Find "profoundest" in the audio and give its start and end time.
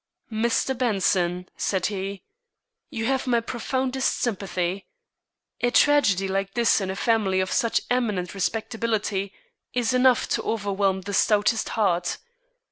3.39-4.17